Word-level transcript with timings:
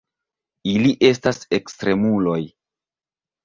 Ili 0.71 0.93
estas 1.11 1.43
ekstremuloj. 1.59 2.41